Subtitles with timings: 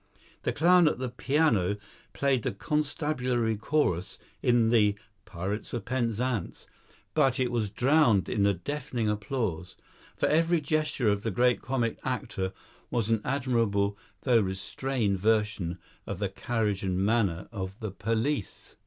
[0.41, 1.77] The clown at the piano
[2.11, 6.65] played the constabulary chorus in the "Pirates of Penzance,"
[7.13, 9.75] but it was drowned in the deafening applause,
[10.17, 12.51] for every gesture of the great comic actor
[12.89, 15.77] was an admirable though restrained version
[16.07, 18.75] of the carriage and manner of the police.